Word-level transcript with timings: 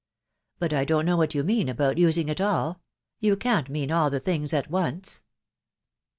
But 0.57 0.73
I 0.73 0.83
don't 0.83 1.05
know 1.05 1.15
what 1.15 1.35
you 1.35 1.43
mean 1.43 1.69
about 1.69 1.99
using 1.99 2.27
it 2.29 2.41
ali,— 2.41 2.77
you 3.19 3.37
can't 3.37 3.69
mean 3.69 3.91
all 3.91 4.09
the 4.09 4.19
things 4.19 4.51
at 4.51 4.67
once?" 4.67 5.21